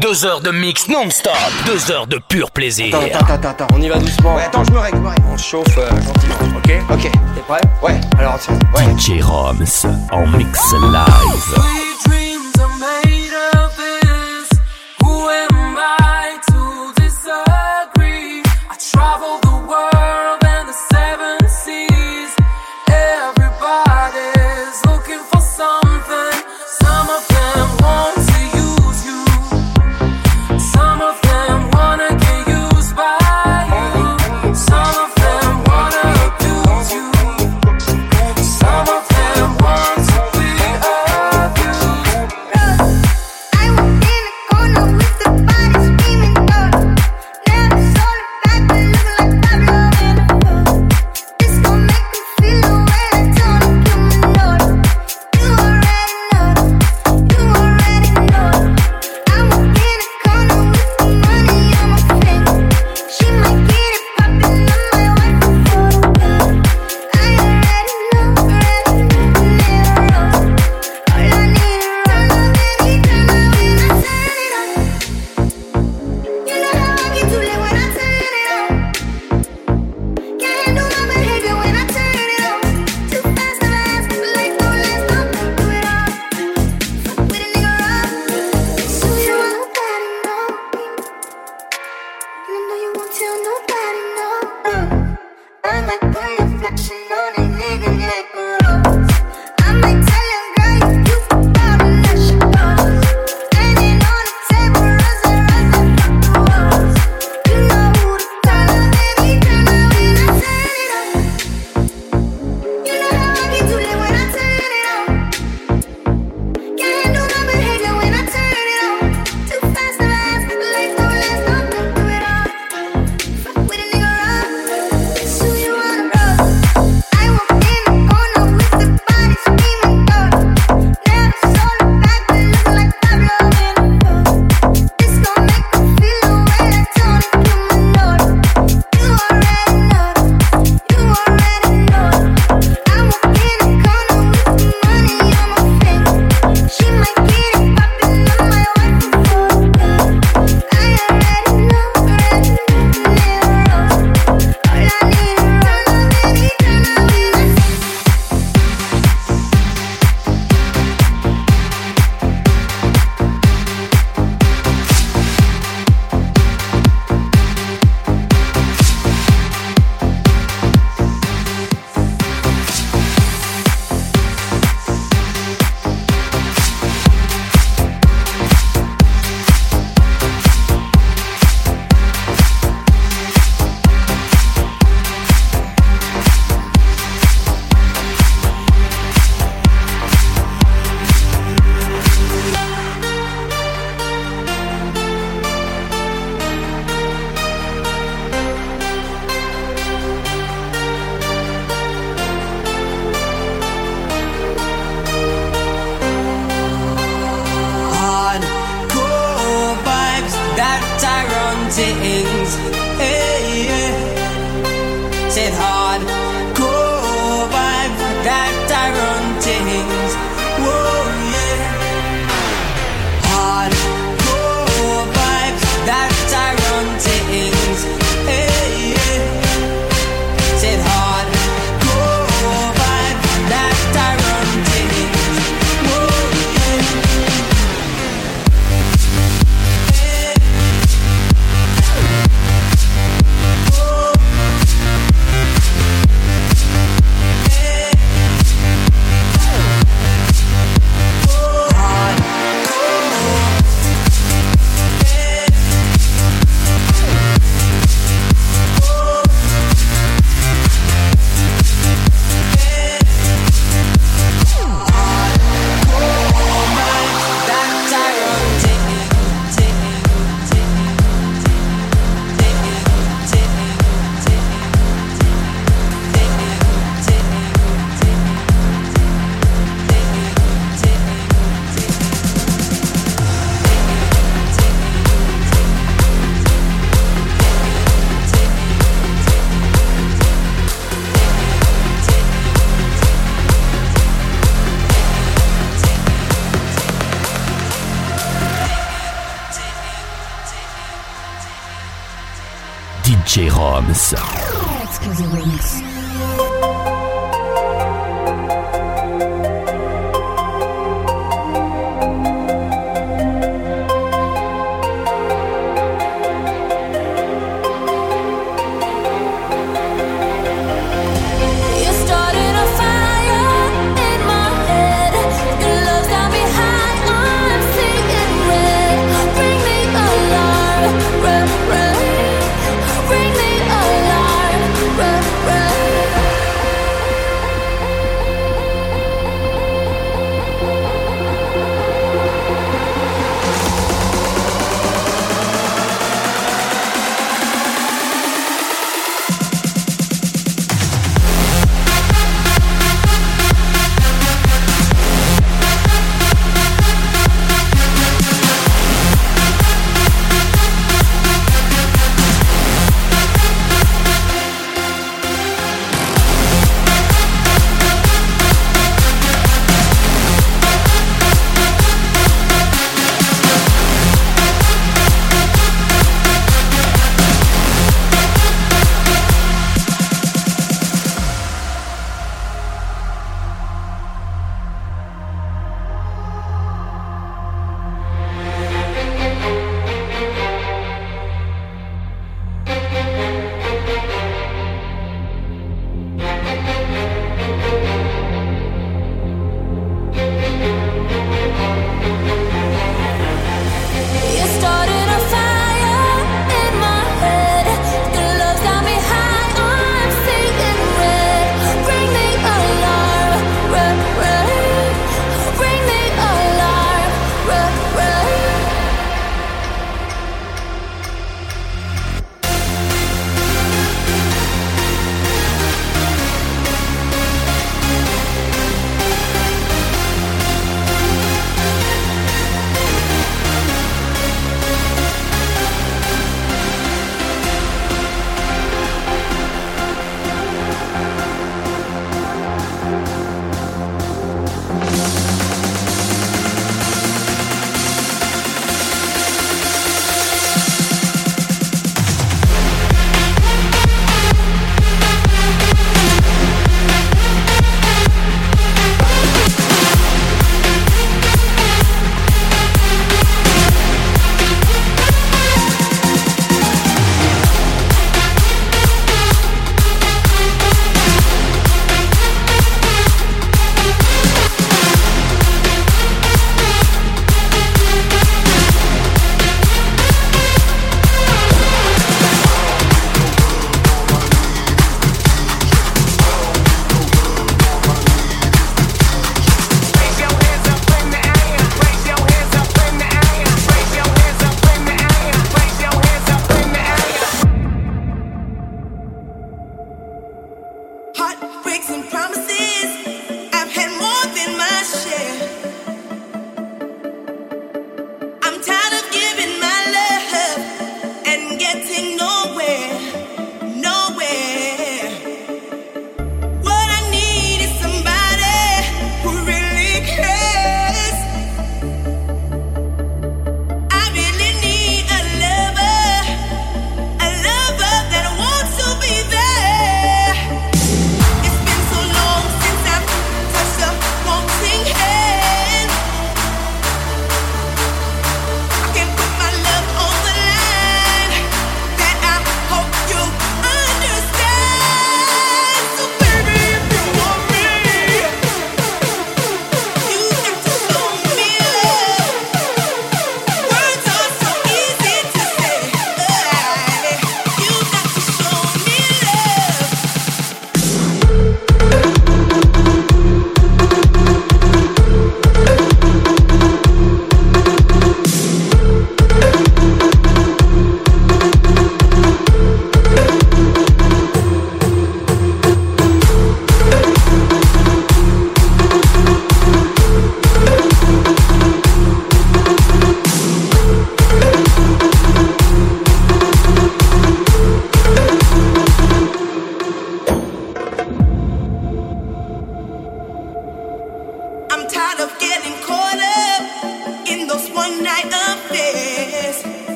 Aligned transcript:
Deux 0.00 0.24
heures 0.24 0.40
de 0.40 0.50
mix 0.50 0.88
non-stop, 0.88 1.34
deux 1.66 1.92
heures 1.92 2.06
de 2.06 2.18
pur 2.26 2.50
plaisir. 2.52 2.96
Attends, 2.96 3.34
attends, 3.34 3.48
attends, 3.50 3.66
on 3.74 3.82
y 3.82 3.88
va 3.90 3.98
doucement. 3.98 4.34
Ouais, 4.34 4.44
attends, 4.44 4.64
je 4.64 4.70
me 4.70 4.78
règle. 4.78 4.98
On 5.30 5.36
chauffe 5.36 5.76
euh, 5.76 5.90
gentiment, 5.90 6.36
ok 6.56 6.72
Ok. 6.90 7.02
T'es 7.02 7.40
prêt? 7.46 7.60
Ouais. 7.82 8.00
Alors, 8.18 8.38
tiens. 8.38 8.58
Ouais. 8.74 8.96
DJ 8.98 9.22
Roms 9.22 9.62
en 10.10 10.26
mix 10.28 10.58
live. 10.72 12.29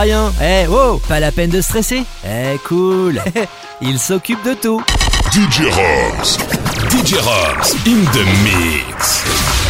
À 0.00 0.02
rien. 0.02 0.32
Eh, 0.42 0.66
oh, 0.68 1.00
pas 1.08 1.20
la 1.20 1.30
peine 1.30 1.50
de 1.50 1.60
stresser. 1.60 2.04
Eh, 2.24 2.58
cool. 2.66 3.20
Il 3.82 3.98
s'occupe 3.98 4.42
de 4.44 4.54
tout. 4.54 4.82
DJ 5.30 5.66
Robs. 5.70 6.38
DJ 6.90 7.14
Robs 7.16 7.74
in 7.86 8.04
the 8.12 8.24
mix. 8.42 9.69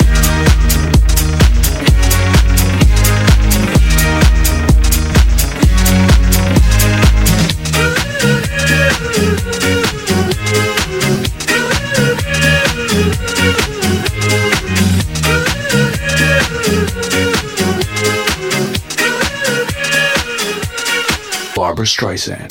Streisand. 22.01 22.50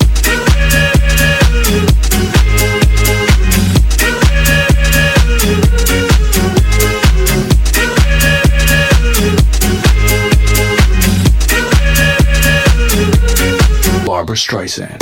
Barbra 14.21 14.35
Streisand. 14.35 15.01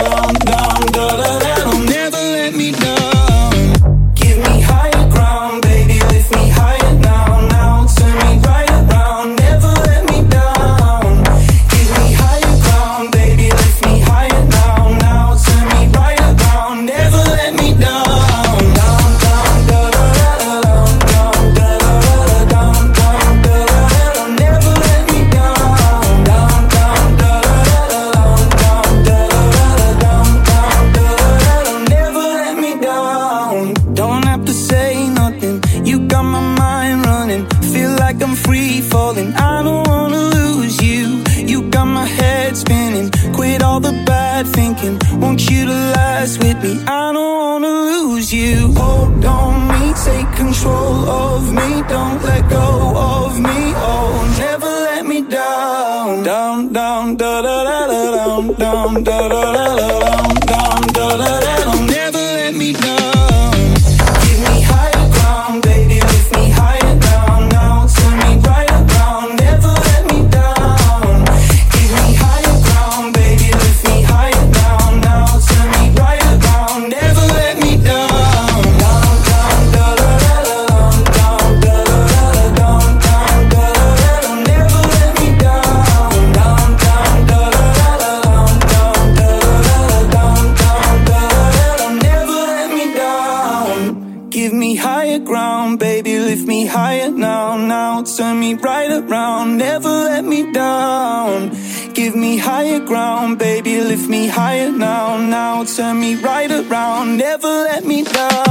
Turn 105.81 105.99
me 105.99 106.13
right 106.13 106.51
around, 106.51 107.17
never 107.17 107.47
let 107.47 107.83
me 107.83 108.03
down. 108.03 108.50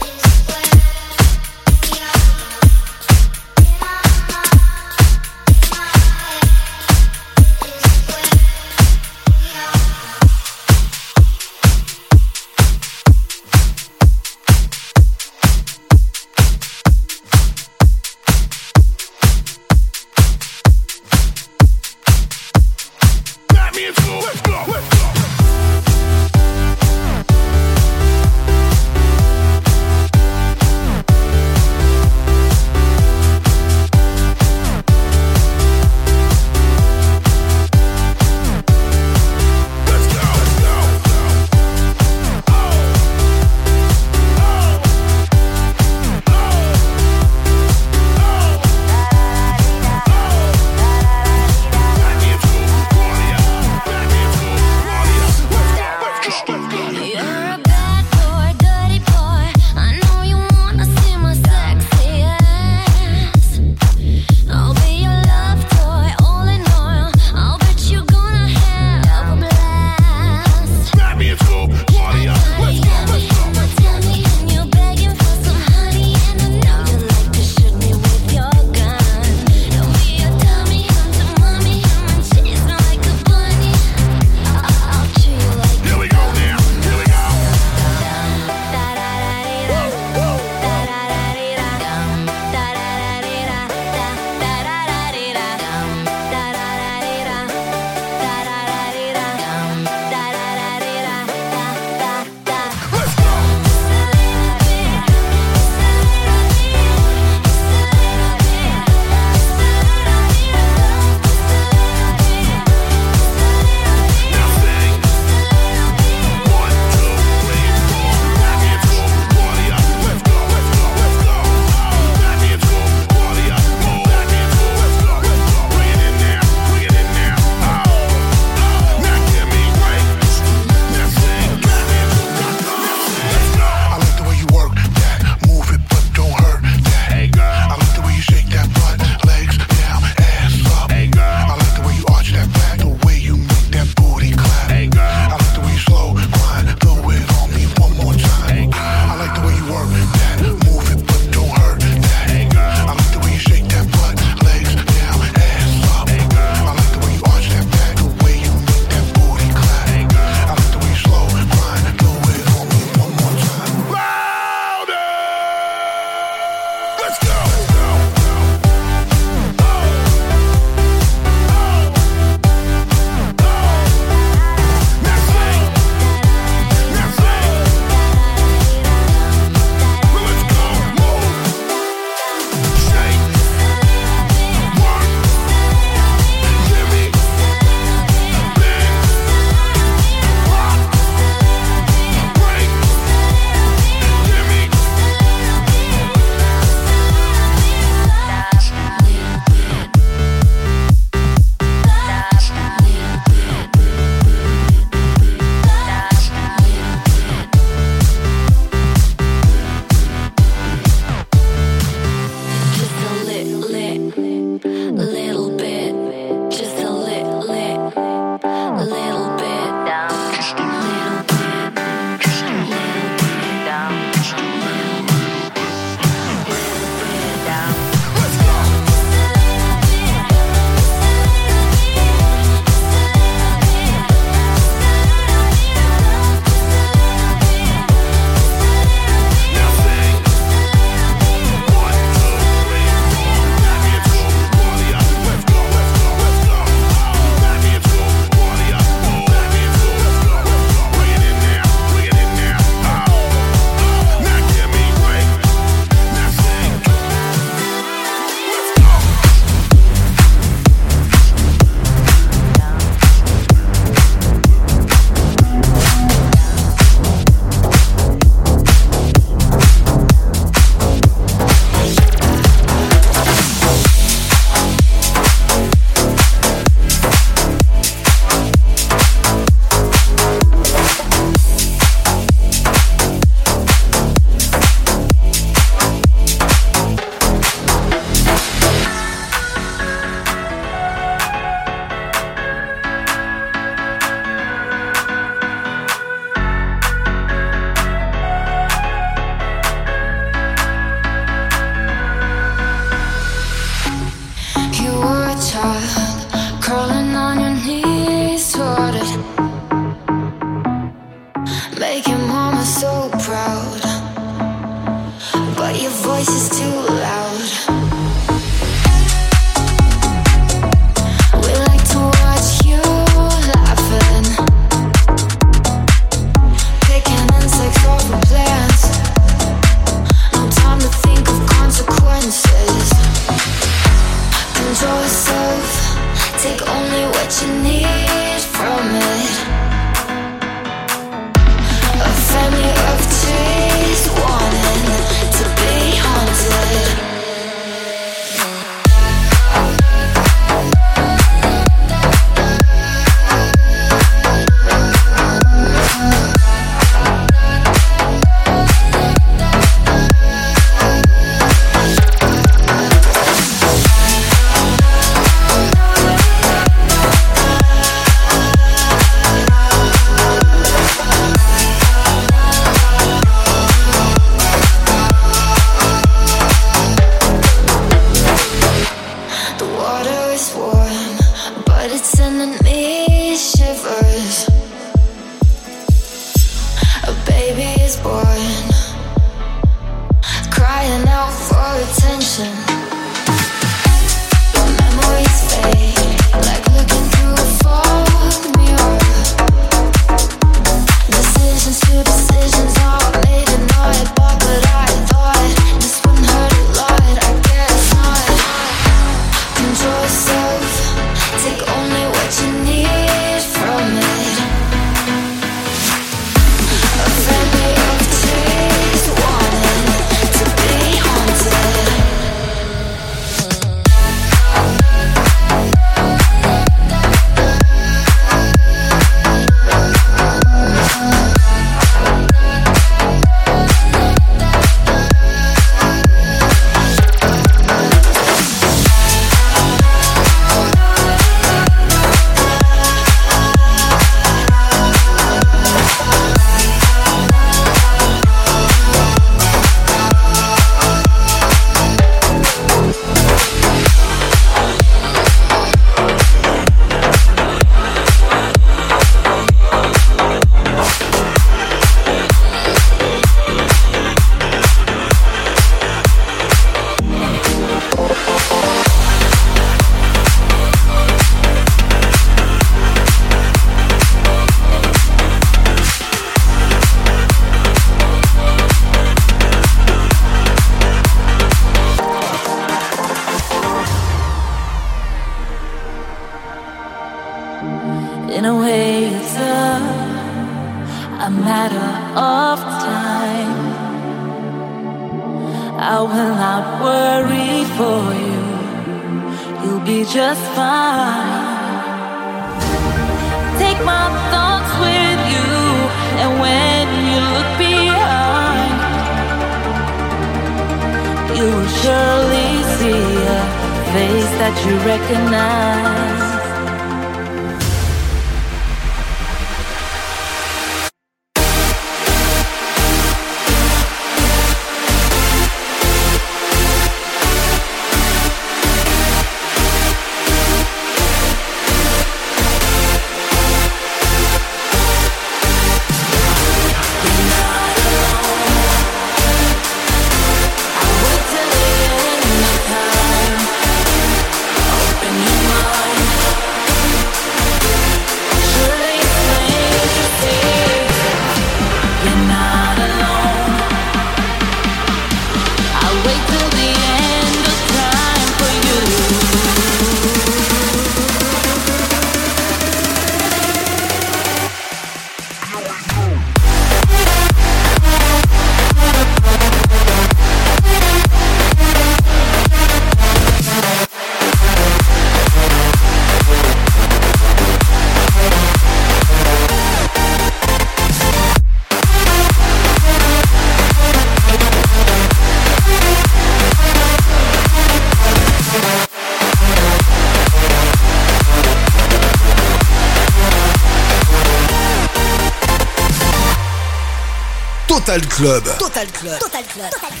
Total 597.91 598.07
Club. 598.07 598.43
Total 598.57 598.87
Club. 598.87 599.19
Total 599.19 599.43
Club. 599.43 600.00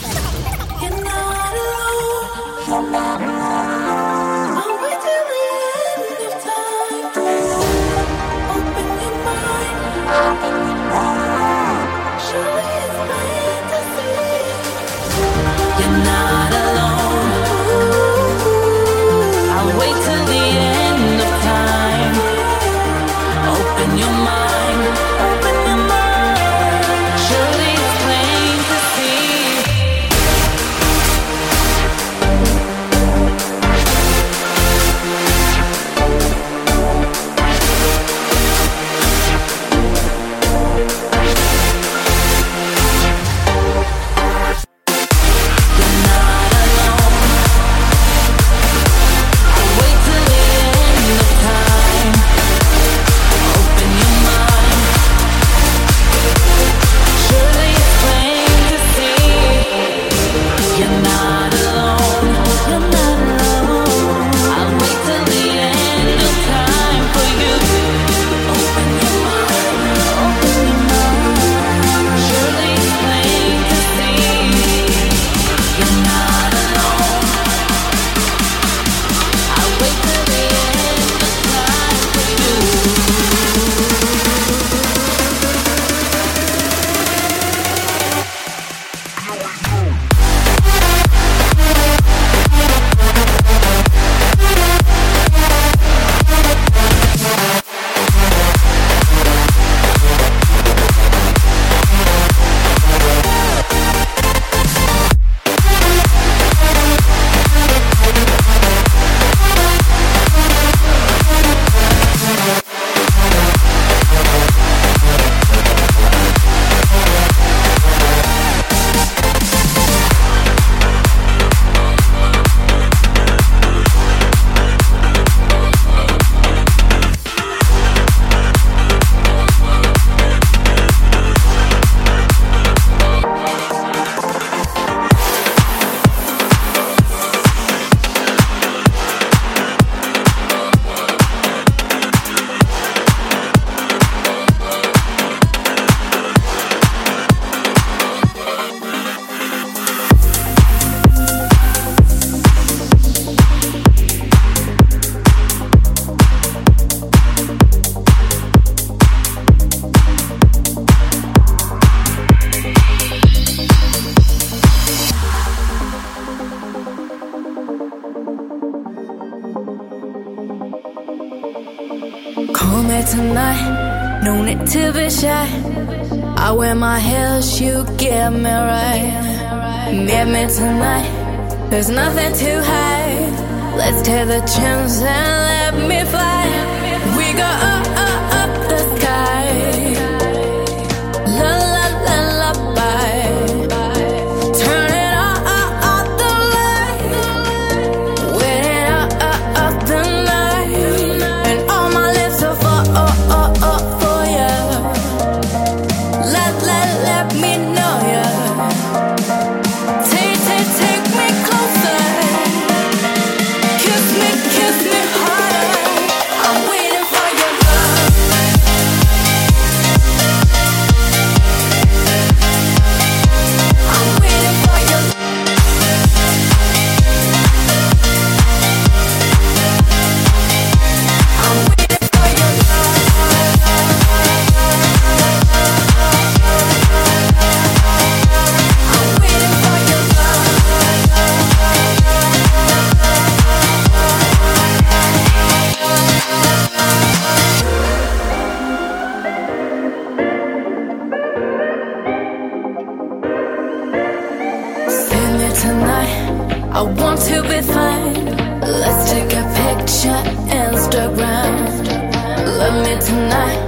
Love 261.31 262.77
me 262.85 262.93
tonight. 263.07 263.59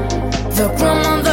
The 0.58 0.68
room 0.80 1.06
on 1.12 1.24
the 1.24 1.33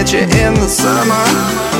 Catch 0.00 0.14
you 0.14 0.20
in 0.20 0.54
the 0.54 0.66
summer. 0.66 1.79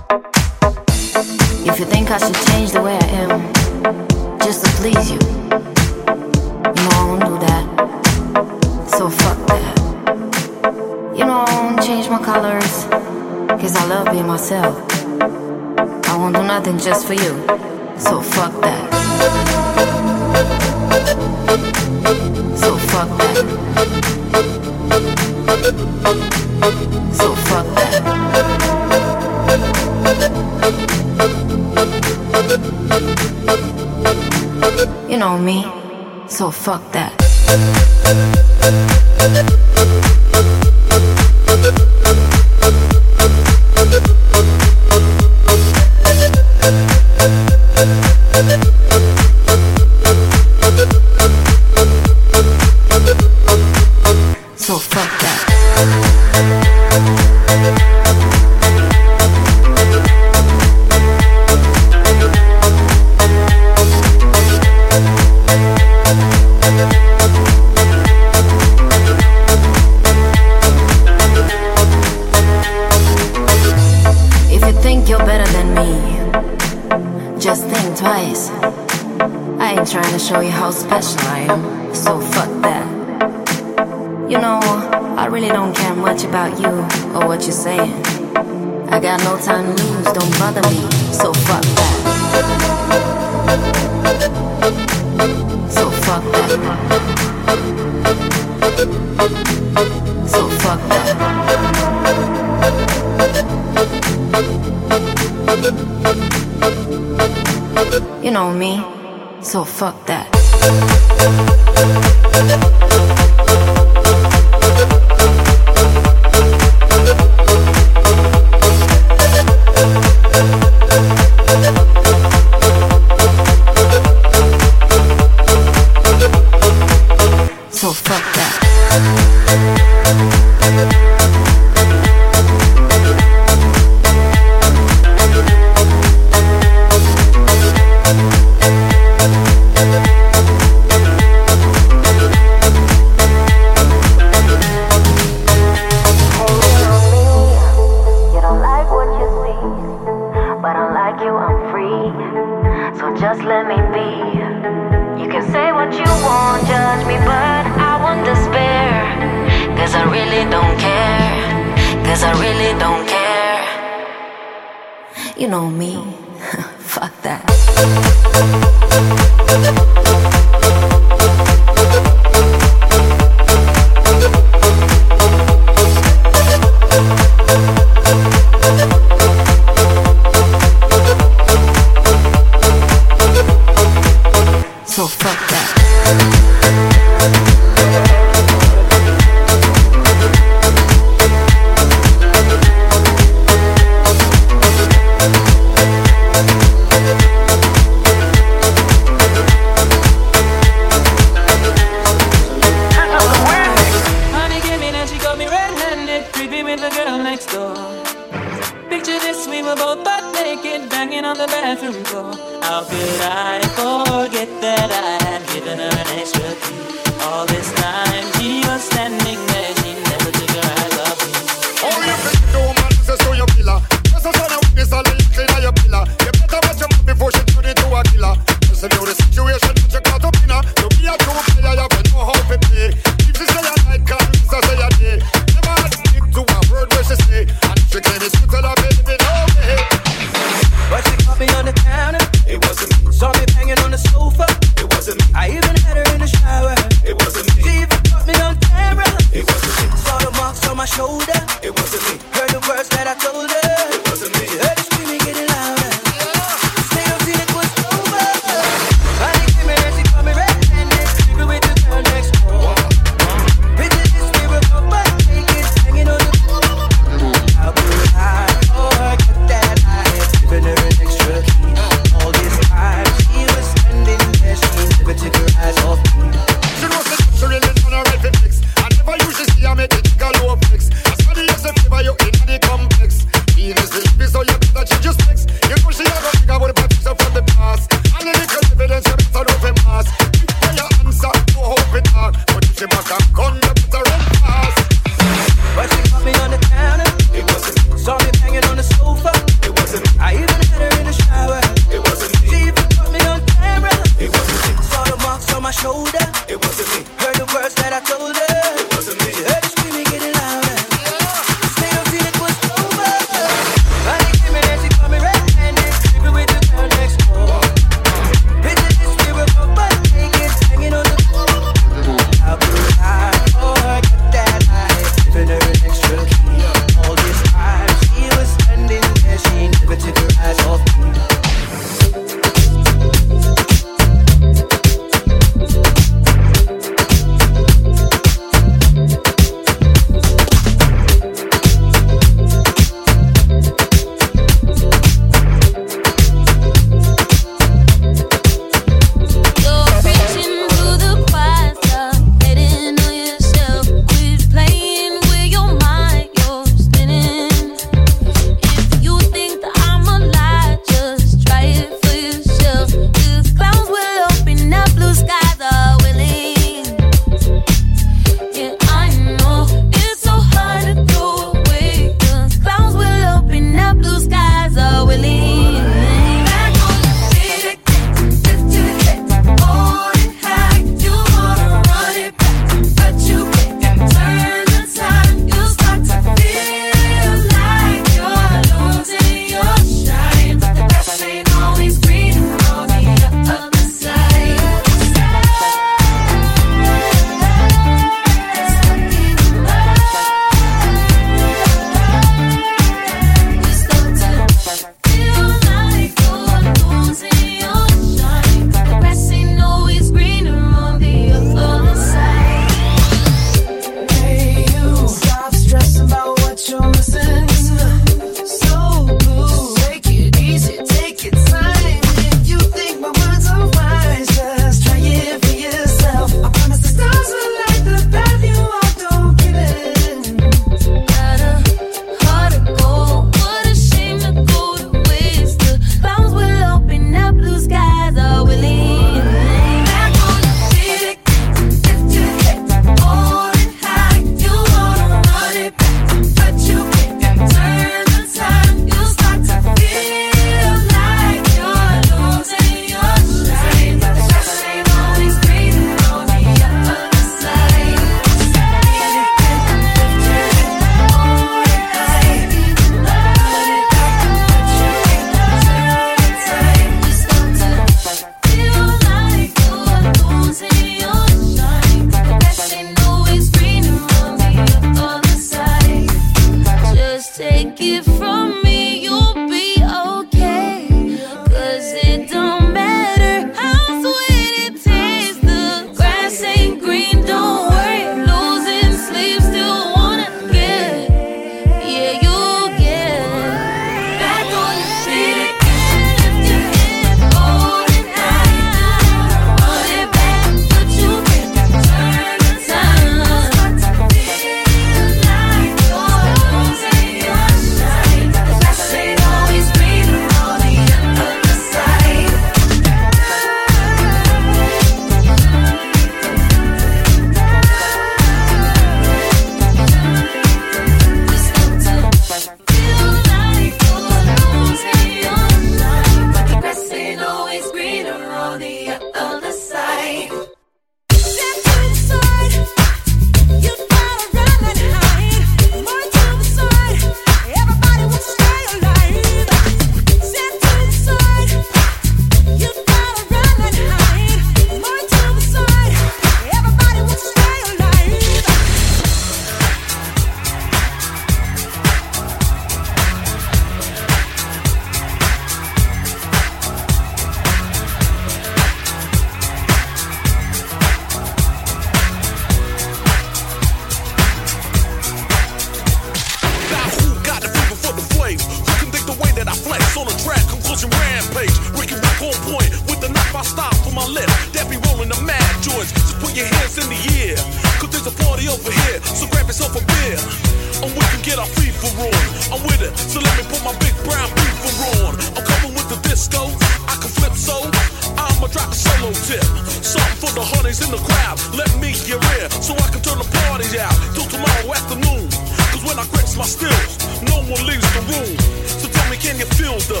my 596.40 596.46
stills. 596.46 596.96
No 597.28 597.36
one 597.52 597.66
leaves 597.66 597.84
the 597.92 598.00
room. 598.08 598.36
So 598.64 598.88
tell 598.88 599.10
me, 599.10 599.16
can 599.18 599.38
you 599.38 599.44
feel 599.60 599.76
the 599.92 600.00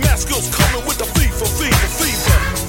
mask 0.00 0.28
skills 0.28 0.54
coming 0.54 0.86
with 0.86 0.98
the 0.98 1.06
fever, 1.06 1.46
fever, 1.46 1.88
fever? 1.96 2.59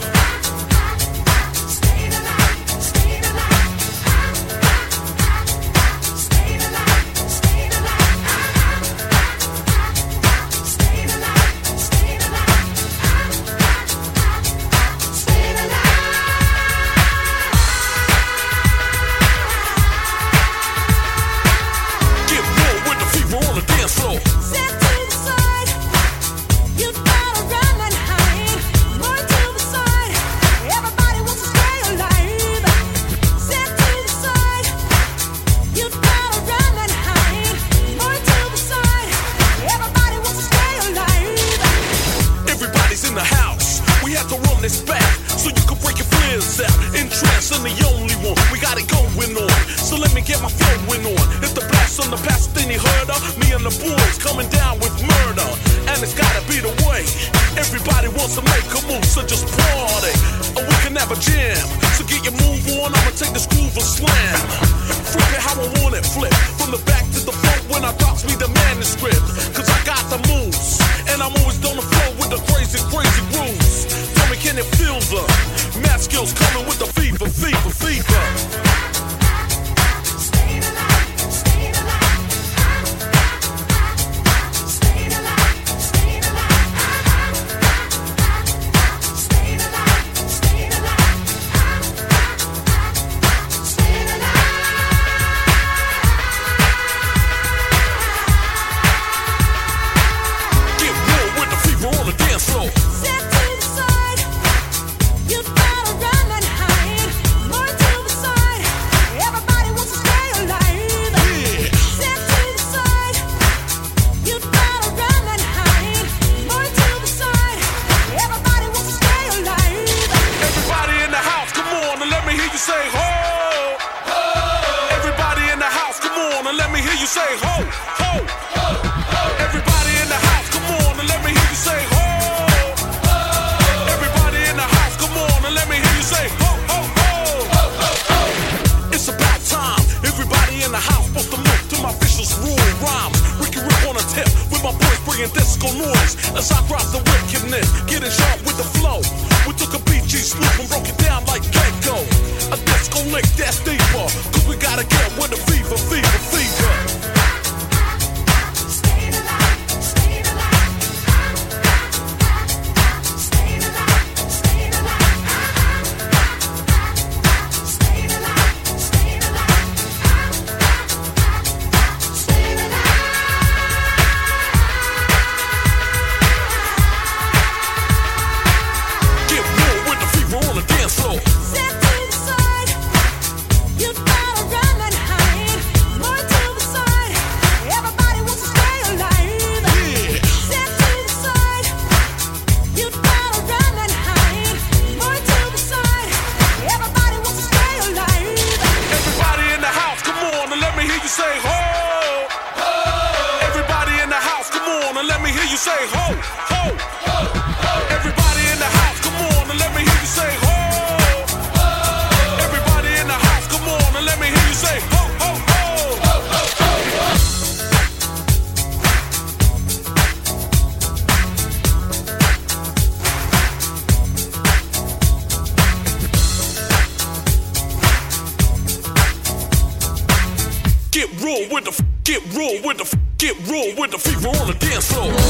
get 232.12 232.36
raw 232.36 232.68
with 232.68 232.78
the 232.78 232.98
get 233.18 233.38
raw 233.48 233.64
with 233.82 233.92
the 233.92 233.98
fever 233.98 234.28
on 234.28 234.48
the 234.48 234.54
dance 234.60 234.92
floor. 234.92 235.21